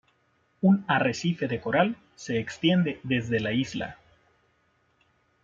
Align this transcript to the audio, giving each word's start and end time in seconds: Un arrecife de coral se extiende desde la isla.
Un 0.61 0.83
arrecife 0.87 1.47
de 1.47 1.61
coral 1.61 1.95
se 2.15 2.39
extiende 2.39 2.99
desde 3.03 3.39
la 3.39 3.51
isla. 3.53 3.99